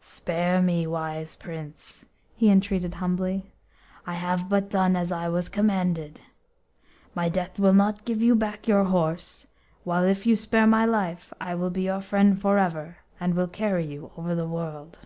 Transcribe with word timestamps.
"Spare 0.00 0.62
me, 0.62 0.86
wise 0.86 1.34
Prince," 1.34 2.06
he 2.36 2.48
entreated 2.52 2.94
humbly. 2.94 3.50
"I 4.06 4.12
have 4.14 4.48
but 4.48 4.70
done 4.70 4.94
as 4.94 5.10
I 5.10 5.28
was 5.28 5.48
commanded. 5.48 6.20
My 7.16 7.28
death 7.28 7.58
will 7.58 7.72
not 7.72 8.04
give 8.04 8.22
you 8.22 8.36
back 8.36 8.68
your 8.68 8.84
horse, 8.84 9.48
while 9.82 10.04
if 10.04 10.24
you 10.24 10.36
spare 10.36 10.68
my 10.68 10.84
life 10.84 11.32
I 11.40 11.56
will 11.56 11.70
be 11.70 11.82
your 11.82 12.00
friend 12.00 12.40
for 12.40 12.58
ever, 12.58 12.98
and 13.18 13.34
will 13.34 13.48
carry 13.48 13.84
you 13.84 14.12
over 14.16 14.36
the 14.36 14.46
world." 14.46 15.00